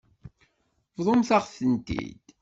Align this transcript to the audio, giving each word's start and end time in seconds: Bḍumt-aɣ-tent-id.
Bḍumt-aɣ-tent-id. 0.97 2.25